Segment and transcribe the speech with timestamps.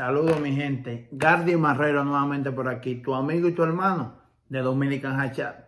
[0.00, 1.08] Saludos mi gente.
[1.12, 4.14] Gardi Marrero nuevamente por aquí, tu amigo y tu hermano
[4.48, 5.66] de Dominican Hachat.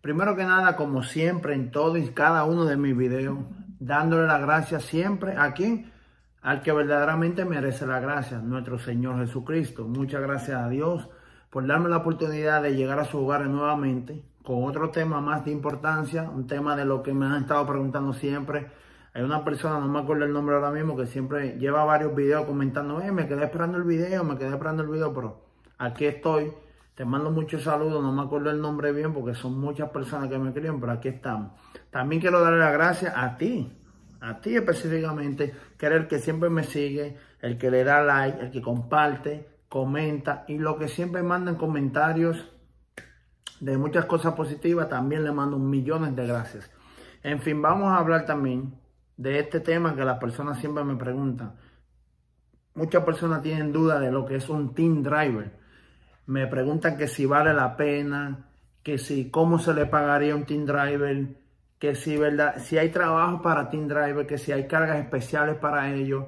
[0.00, 3.38] Primero que nada, como siempre, en todo y cada uno de mis videos,
[3.78, 5.92] dándole las gracias siempre a quien,
[6.42, 9.86] al que verdaderamente merece la gracia, nuestro Señor Jesucristo.
[9.86, 11.08] Muchas gracias a Dios
[11.48, 15.52] por darme la oportunidad de llegar a su hogar nuevamente con otro tema más de
[15.52, 18.72] importancia, un tema de lo que me han estado preguntando siempre
[19.18, 22.46] hay una persona, no me acuerdo el nombre ahora mismo, que siempre lleva varios videos
[22.46, 25.44] comentando, eh, me quedé esperando el video, me quedé esperando el video, pero
[25.76, 26.52] aquí estoy.
[26.94, 30.38] Te mando muchos saludos, no me acuerdo el nombre bien porque son muchas personas que
[30.38, 31.50] me escriben, pero aquí estamos.
[31.90, 33.76] También quiero darle las gracias a ti,
[34.20, 38.40] a ti específicamente, que eres el que siempre me sigue, el que le da like,
[38.40, 42.52] el que comparte, comenta y lo que siempre manda en comentarios
[43.58, 46.70] de muchas cosas positivas, también le mando millones de gracias.
[47.24, 48.78] En fin, vamos a hablar también
[49.18, 51.56] de este tema que las personas siempre me preguntan.
[52.74, 55.58] Muchas personas tienen duda de lo que es un team driver.
[56.26, 58.46] Me preguntan que si vale la pena,
[58.84, 61.36] que si cómo se le pagaría un team driver,
[61.80, 65.92] que si verdad, si hay trabajo para team driver, que si hay cargas especiales para
[65.92, 66.26] ellos,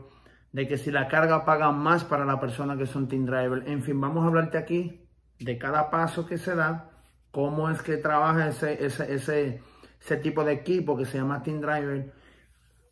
[0.51, 3.63] de que si la carga paga más para la persona que son team driver.
[3.69, 5.07] En fin, vamos a hablarte aquí
[5.39, 6.91] de cada paso que se da,
[7.31, 9.63] cómo es que trabaja ese, ese, ese,
[10.01, 12.20] ese tipo de equipo que se llama team driver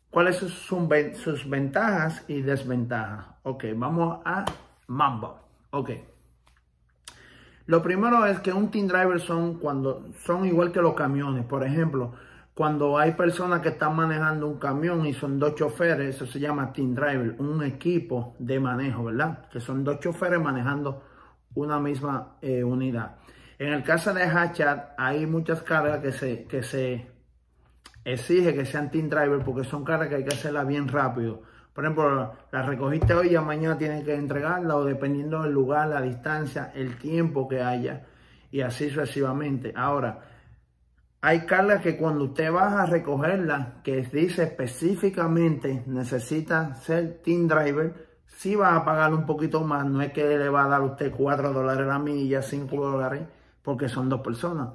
[0.09, 3.25] cuáles son sus ventajas y desventajas.
[3.43, 4.45] Ok, vamos a
[4.87, 5.39] Mambo.
[5.71, 5.91] Ok.
[7.67, 11.45] Lo primero es que un team driver son cuando son igual que los camiones.
[11.45, 12.13] Por ejemplo,
[12.55, 16.73] cuando hay personas que están manejando un camión y son dos choferes, eso se llama
[16.73, 19.47] team driver, un equipo de manejo, ¿verdad?
[19.49, 21.03] Que son dos choferes manejando
[21.53, 23.17] una misma eh, unidad.
[23.59, 27.07] En el caso de Hatchat hay muchas cargas que se, que se
[28.03, 31.41] exige que sean team driver porque son cargas que hay que hacerlas bien rápido.
[31.73, 36.01] Por ejemplo, la recogiste hoy y mañana tienes que entregarla o dependiendo del lugar, la
[36.01, 38.05] distancia, el tiempo que haya
[38.51, 39.73] y así sucesivamente.
[39.75, 40.19] Ahora,
[41.21, 48.07] hay cargas que cuando usted va a recogerla, que dice específicamente necesita ser team driver,
[48.25, 51.11] si va a pagar un poquito más, no es que le va a dar usted
[51.11, 53.23] 4 dólares la milla, 5 dólares,
[53.61, 54.69] porque son dos personas.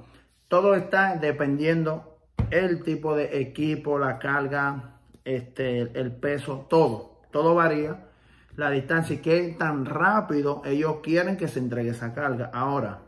[0.47, 2.14] Todo está dependiendo
[2.51, 8.05] el tipo de equipo, la carga, este, el peso, todo, todo varía.
[8.55, 12.51] La distancia y qué tan rápido ellos quieren que se entregue esa carga.
[12.53, 13.01] Ahora,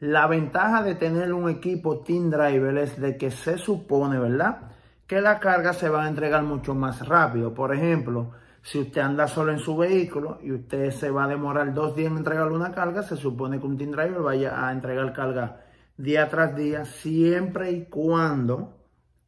[0.00, 4.72] la ventaja de tener un equipo Team Driver es de que se supone, ¿verdad?
[5.06, 7.54] Que la carga se va a entregar mucho más rápido.
[7.54, 11.72] Por ejemplo, si usted anda solo en su vehículo y usted se va a demorar
[11.72, 15.14] dos días en entregarle una carga, se supone que un Team Driver vaya a entregar
[15.14, 15.65] carga
[15.96, 18.76] día tras día, siempre y cuando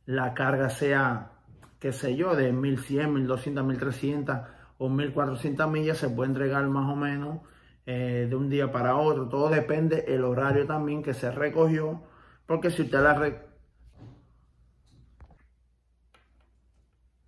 [0.07, 1.33] la carga sea,
[1.79, 4.39] qué sé yo, de 1100, 1200, 1300
[4.79, 7.41] o 1400 millas, se puede entregar más o menos
[7.87, 9.29] eh, de un día para otro.
[9.29, 12.03] Todo depende el horario también que se recogió,
[12.47, 13.15] porque si usted la...
[13.15, 13.49] Re...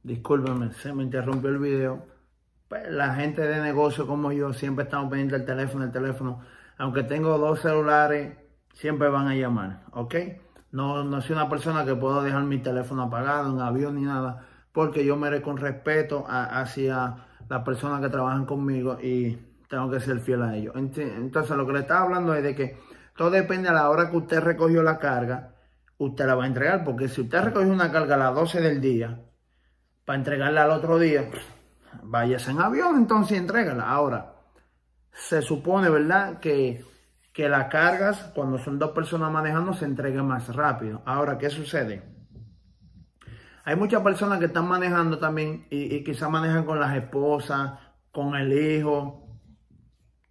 [0.03, 2.07] Discúlpeme, se me interrumpió el video.
[2.69, 6.41] Pues la gente de negocio como yo siempre estamos pendientes del teléfono, el teléfono.
[6.79, 8.37] Aunque tengo dos celulares,
[8.73, 10.15] siempre van a llamar, ¿ok?
[10.73, 14.47] No, no soy una persona que puedo dejar mi teléfono apagado en avión ni nada,
[14.73, 17.17] porque yo merezco un respeto hacia
[17.49, 19.37] las personas que trabajan conmigo y
[19.69, 20.75] tengo que ser fiel a ellos.
[20.77, 22.79] Entonces, lo que le estaba hablando es de que
[23.17, 25.55] todo depende a la hora que usted recogió la carga,
[25.99, 28.81] usted la va a entregar, porque si usted recogió una carga a las 12 del
[28.81, 29.21] día,
[30.05, 31.29] para entregarla al otro día,
[32.03, 33.91] váyase en avión, entonces entrégala.
[33.91, 34.33] Ahora,
[35.13, 36.85] se supone, ¿verdad?, que
[37.41, 41.01] que las cargas, cuando son dos personas manejando, se entreguen más rápido.
[41.07, 42.03] Ahora, ¿qué sucede?
[43.65, 47.79] Hay muchas personas que están manejando también y, quizás manejan con las esposas,
[48.13, 49.27] con el hijo,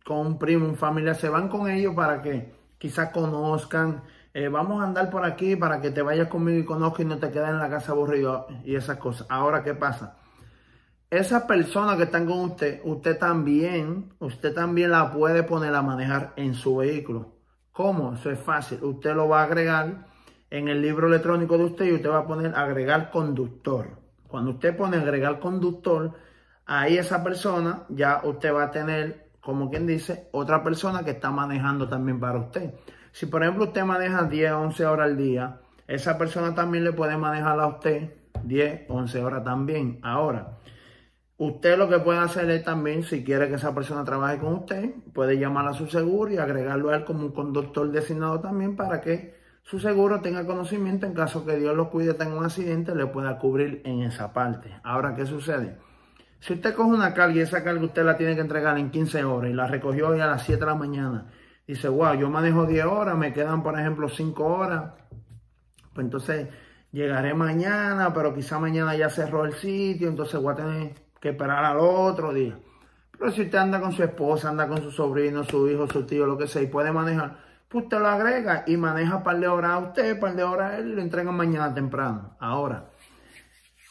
[0.05, 1.15] con un primo, un familia.
[1.15, 4.03] Se van con ellos para que quizás conozcan.
[4.35, 7.17] Eh, vamos a andar por aquí para que te vayas conmigo y conozcas y no
[7.17, 9.25] te quedes en la casa aburrido y esas cosas.
[9.31, 10.19] Ahora, ¿qué pasa?
[11.09, 16.33] Esa persona que están con usted, usted también, usted también la puede poner a manejar
[16.35, 17.33] en su vehículo.
[17.71, 18.13] ¿Cómo?
[18.13, 18.83] Eso es fácil.
[18.83, 20.05] Usted lo va a agregar
[20.51, 23.87] en el libro electrónico de usted y usted va a poner agregar conductor.
[24.27, 26.13] Cuando usted pone agregar conductor,
[26.65, 31.31] ahí esa persona ya usted va a tener, como quien dice, otra persona que está
[31.31, 32.73] manejando también para usted.
[33.11, 37.17] Si por ejemplo usted maneja 10, 11 horas al día, esa persona también le puede
[37.17, 38.13] manejar a usted
[38.43, 39.99] 10, 11 horas también.
[40.03, 40.59] Ahora,
[41.39, 44.93] Usted lo que puede hacer es también, si quiere que esa persona trabaje con usted,
[45.13, 48.99] puede llamar a su seguro y agregarlo a él como un conductor designado también para
[48.99, 53.05] que su seguro tenga conocimiento en caso que Dios lo cuide, tenga un accidente, le
[53.05, 54.69] pueda cubrir en esa parte.
[54.83, 55.77] Ahora, ¿qué sucede?
[56.41, 59.23] Si usted coge una carga y esa carga usted la tiene que entregar en 15
[59.23, 61.27] horas y la recogió hoy a las 7 de la mañana,
[61.65, 64.91] dice, wow, yo manejo 10 horas, me quedan por ejemplo 5 horas,
[65.93, 66.49] pues entonces
[66.91, 71.63] llegaré mañana, pero quizá mañana ya cerró el sitio, entonces voy a tener que esperar
[71.65, 72.57] al otro día.
[73.17, 76.25] Pero si usted anda con su esposa, anda con su sobrino, su hijo, su tío,
[76.25, 77.37] lo que sea, y puede manejar,
[77.67, 80.77] pues usted lo agrega y maneja par de horas a usted, par de horas a
[80.77, 82.37] él y lo entregan mañana temprano.
[82.39, 82.89] Ahora,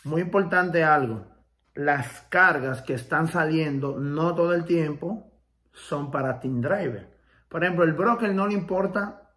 [0.04, 1.26] muy importante algo,
[1.74, 5.30] las cargas que están saliendo no todo el tiempo
[5.72, 7.16] son para Team Driver.
[7.48, 9.28] Por ejemplo, el broker no le importa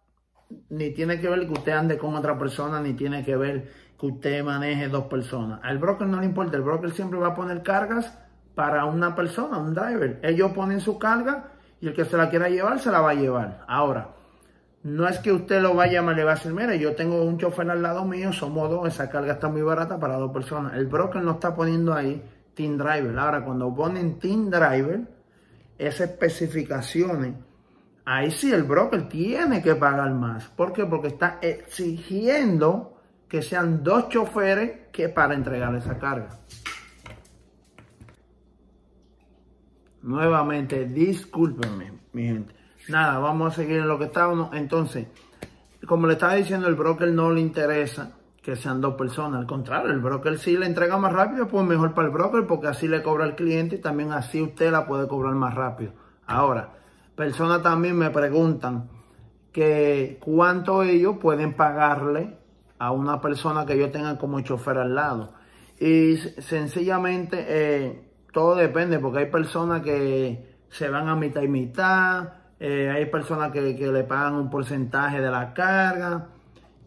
[0.70, 3.72] ni tiene que ver que usted ande con otra persona, ni tiene que ver
[4.02, 5.60] que usted maneje dos personas.
[5.62, 8.12] Al broker no le importa, el broker siempre va a poner cargas
[8.52, 10.18] para una persona, un driver.
[10.24, 13.14] Ellos ponen su carga y el que se la quiera llevar, se la va a
[13.14, 13.64] llevar.
[13.68, 14.08] Ahora,
[14.82, 17.38] no es que usted lo vaya a le va a decir, mire, yo tengo un
[17.38, 20.74] chofer al lado mío, somos dos, esa carga está muy barata para dos personas.
[20.74, 22.20] El broker no está poniendo ahí
[22.54, 23.16] Team Driver.
[23.16, 25.02] Ahora, cuando ponen Team Driver,
[25.78, 27.36] esas especificaciones,
[28.04, 30.48] ahí sí el broker tiene que pagar más.
[30.48, 30.86] ¿Por qué?
[30.86, 32.91] Porque está exigiendo
[33.32, 36.28] que sean dos choferes que para entregar esa carga.
[40.02, 42.54] Nuevamente, discúlpenme, mi gente.
[42.90, 44.52] Nada, vamos a seguir en lo que estábamos.
[44.52, 45.06] Entonces,
[45.86, 49.40] como le estaba diciendo, el broker no le interesa que sean dos personas.
[49.40, 52.66] Al contrario, el broker sí le entrega más rápido, pues mejor para el broker, porque
[52.66, 55.94] así le cobra al cliente y también así usted la puede cobrar más rápido.
[56.26, 56.74] Ahora,
[57.16, 58.90] personas también me preguntan
[59.52, 62.41] que cuánto ellos pueden pagarle
[62.82, 65.34] a una persona que yo tenga como chofer al lado.
[65.78, 72.30] Y sencillamente eh, todo depende, porque hay personas que se van a mitad y mitad,
[72.58, 76.30] eh, hay personas que, le pagan un porcentaje de la carga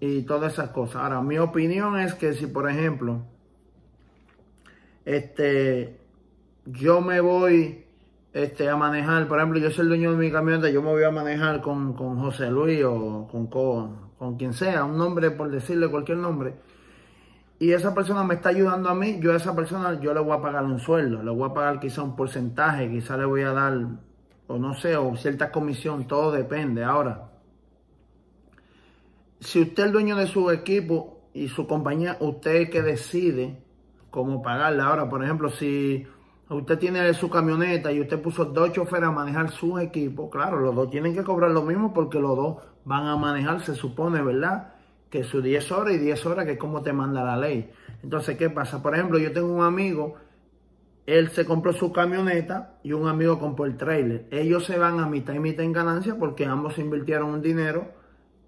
[0.01, 0.97] y todas esas cosas.
[0.97, 3.21] Ahora, mi opinión es que si, por ejemplo,
[5.05, 5.97] este,
[6.65, 7.85] yo me voy
[8.33, 11.03] este, a manejar, por ejemplo, yo soy el dueño de mi camioneta, yo me voy
[11.03, 15.89] a manejar con, José Luis o con, con, con quien sea, un nombre por decirle
[15.89, 16.55] cualquier nombre
[17.57, 20.37] y esa persona me está ayudando a mí, yo a esa persona yo le voy
[20.37, 23.53] a pagar un sueldo, le voy a pagar quizá un porcentaje, quizá le voy a
[23.53, 23.87] dar,
[24.47, 26.83] o no sé, o cierta comisión, todo depende.
[26.83, 27.31] Ahora,
[29.39, 33.63] si usted es el dueño de su equipo y su compañía, usted es que decide
[34.11, 34.81] cómo pagarle.
[34.81, 36.05] Ahora, por ejemplo, si
[36.49, 40.75] usted tiene su camioneta y usted puso dos choferes a manejar su equipo, claro, los
[40.75, 44.75] dos tienen que cobrar lo mismo porque los dos van a manejar, se supone, ¿verdad?
[45.15, 47.71] que sus 10 horas y 10 horas que es como te manda la ley.
[48.03, 48.81] Entonces, ¿qué pasa?
[48.81, 50.15] Por ejemplo, yo tengo un amigo,
[51.05, 54.27] él se compró su camioneta y un amigo compró el trailer.
[54.31, 57.93] Ellos se van a mitad y mitad en ganancia porque ambos invirtieron un dinero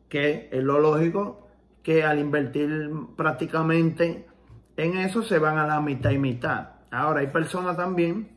[0.10, 1.48] que es lo lógico
[1.84, 4.28] que al invertir prácticamente
[4.76, 6.77] en eso se van a la mitad y mitad.
[6.92, 8.30] Ahora, hay personas también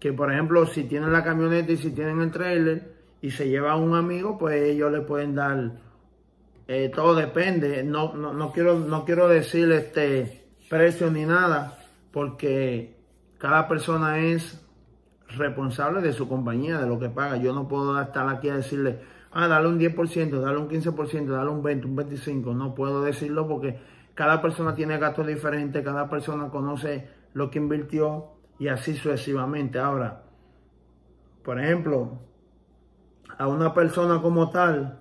[0.00, 3.72] que, por ejemplo, si tienen la camioneta y si tienen el trailer y se lleva
[3.72, 5.72] a un amigo, pues ellos le pueden dar
[6.68, 7.82] eh, todo depende.
[7.84, 11.78] No, no, quiero, no quiero decir este precio ni nada,
[12.12, 12.96] porque
[13.38, 14.60] cada persona es
[15.28, 17.36] responsable de su compañía, de lo que paga.
[17.36, 19.00] Yo no puedo estar aquí a decirle,
[19.32, 22.54] ah, dale un 10%, dale un 15%, dale un 20, un 25%.
[22.54, 23.78] No puedo decirlo porque
[24.14, 28.28] cada persona tiene gastos diferentes, cada persona conoce lo que invirtió
[28.58, 29.78] y así sucesivamente.
[29.78, 30.22] Ahora,
[31.44, 32.18] por ejemplo,
[33.36, 35.00] a una persona como tal,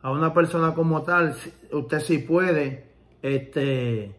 [0.00, 1.34] a una persona como tal,
[1.72, 4.14] usted sí puede, este,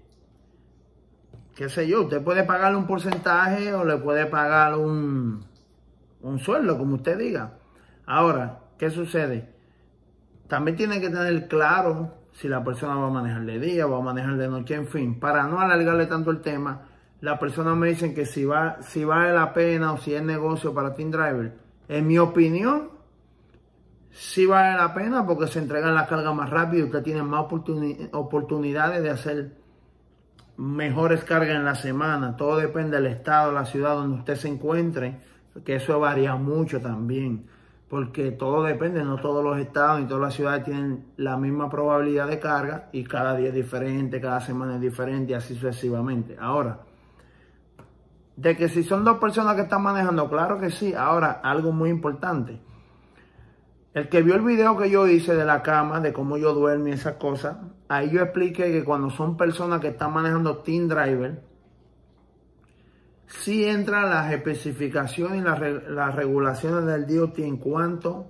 [1.56, 5.46] qué sé yo, usted puede pagarle un porcentaje o le puede pagar un,
[6.20, 7.60] un sueldo, como usted diga.
[8.06, 9.48] Ahora, ¿qué sucede?
[10.50, 14.02] También tiene que tener claro si la persona va a manejar de día, va a
[14.02, 16.89] manejar de noche, en fin, para no alargarle tanto el tema,
[17.22, 20.74] la persona me dicen que si va, si vale la pena o si es negocio
[20.74, 21.54] para Team Driver.
[21.88, 22.90] En mi opinión,
[24.12, 27.46] sí vale la pena porque se entregan las cargas más rápido y usted tiene más
[28.12, 29.52] oportunidades de hacer
[30.58, 32.38] mejores cargas en la semana.
[32.38, 35.20] Todo depende del estado, la ciudad donde usted se encuentre,
[35.66, 37.48] que eso varía mucho también,
[37.90, 42.28] porque todo depende, no todos los estados y todas las ciudades tienen la misma probabilidad
[42.28, 46.38] de carga y cada día es diferente, cada semana es diferente y así sucesivamente.
[46.40, 46.80] Ahora,
[48.42, 50.94] de que si son dos personas que están manejando, claro que sí.
[50.94, 52.62] Ahora, algo muy importante
[53.94, 56.88] el que vio el video que yo hice de la cama, de cómo yo duermo
[56.88, 61.44] y esas cosas, ahí yo expliqué que cuando son personas que están manejando Team Driver,
[63.26, 68.28] sí entran las especificaciones y las, regulaciones del DOT en cuanto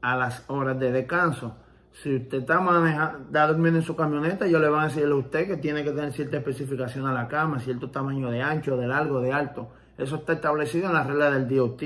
[0.00, 1.56] a las horas de descanso.
[2.02, 5.46] Si usted está manejando, durmiendo en su camioneta, ellos le van a decirle a usted
[5.46, 9.20] que tiene que tener cierta especificación a la cama, cierto tamaño de ancho, de largo,
[9.20, 9.70] de alto.
[9.96, 11.82] Eso está establecido en las reglas del DOT,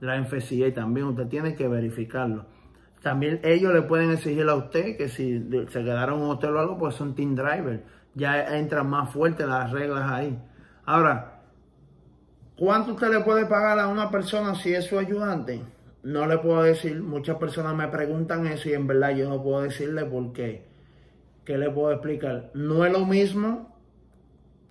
[0.00, 1.06] la FCA también.
[1.06, 2.46] Usted tiene que verificarlo.
[3.02, 6.60] También ellos le pueden exigir a usted que si se quedaron en un hotel o
[6.60, 7.84] algo, pues son team driver.
[8.14, 10.38] Ya entran más fuertes las reglas ahí.
[10.84, 11.40] Ahora,
[12.56, 15.62] ¿cuánto usted le puede pagar a una persona si es su ayudante?
[16.02, 17.00] No le puedo decir.
[17.00, 20.64] Muchas personas me preguntan eso y en verdad yo no puedo decirle por qué.
[21.44, 22.50] ¿Qué le puedo explicar?
[22.54, 23.72] No es lo mismo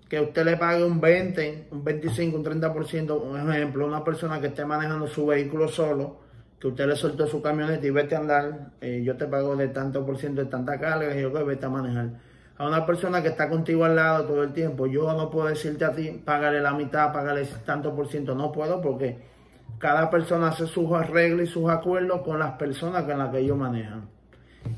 [0.09, 4.47] que usted le pague un 20, un 25, un 30%, un ejemplo, una persona que
[4.47, 6.19] esté manejando su vehículo solo,
[6.59, 9.69] que usted le soltó su camioneta y vete a andar, eh, yo te pago de
[9.69, 12.09] tanto por ciento de tanta carga, y yo que vete a manejar
[12.61, 15.83] a una persona que está contigo al lado todo el tiempo, yo no puedo decirte
[15.83, 19.17] a ti, págale la mitad, págale tanto por ciento, no puedo porque
[19.81, 23.57] cada persona hace sus arreglos y sus acuerdos con las personas con las que ellos
[23.57, 24.07] manejan.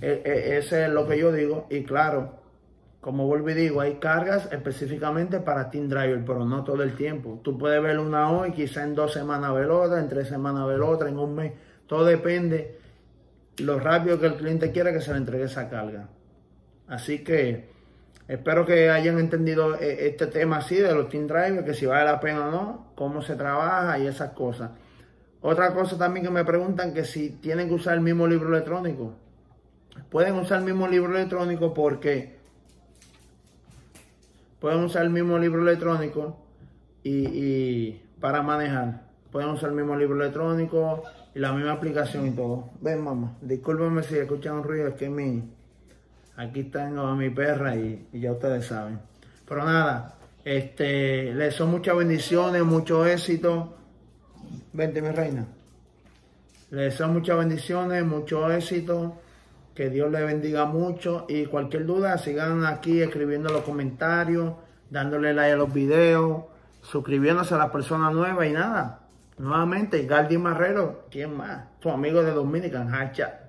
[0.01, 2.39] E, e, ese es lo que yo digo y claro,
[3.01, 7.41] como vuelvo y digo, hay cargas específicamente para Team Driver, pero no todo el tiempo.
[7.43, 10.79] Tú puedes ver una hoy, quizá en dos semanas ver otra, en tres semanas ver
[10.79, 11.51] otra, en un mes.
[11.85, 12.79] Todo depende
[13.57, 16.07] lo rápido que el cliente quiera que se le entregue esa carga.
[16.87, 17.73] Así que
[18.27, 22.05] Espero que hayan entendido eh, este tema así de los Team Drivers, que si vale
[22.05, 24.71] la pena o no, cómo se trabaja y esas cosas.
[25.43, 29.13] Otra cosa también que me preguntan que si tienen que usar el mismo libro electrónico.
[30.09, 32.37] Pueden usar el mismo libro electrónico porque
[34.61, 36.37] pueden usar el mismo libro electrónico
[37.03, 39.01] y, para manejar.
[39.33, 41.03] Pueden usar el mismo libro electrónico
[41.35, 42.69] y la misma aplicación y todo.
[42.79, 45.43] Ven, mamá, discúlpenme si escuchan un ruido, es que mi
[46.37, 48.99] Aquí tengo a mi perra y, ya ustedes saben.
[49.47, 53.75] Pero nada, este, les son muchas bendiciones, mucho éxito.
[54.73, 55.45] Vente, mi reina.
[56.71, 59.19] Les son muchas bendiciones, mucho éxito.
[59.75, 61.25] Que Dios les bendiga mucho.
[61.29, 64.53] Y cualquier duda, sigan aquí escribiendo los comentarios,
[64.89, 66.45] dándole like a los videos,
[66.81, 69.01] suscribiéndose a las personas nuevas y nada.
[69.37, 71.65] Nuevamente, Galdi Marrero, ¿quién más?
[71.79, 73.42] Tu amigo de Dominican, Hacha.